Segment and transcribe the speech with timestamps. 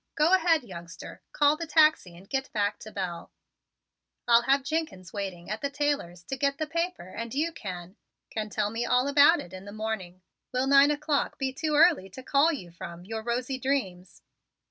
[0.15, 3.31] Go ahead, youngster; call the taxi and get back to Belle.
[4.27, 7.97] I'll have Jenkins waiting at the Taylor's to get the paper and you can
[8.31, 10.23] can tell me all about it in the morning.
[10.51, 14.23] Will nine o'clock be too early to call you from your rosy dreams?"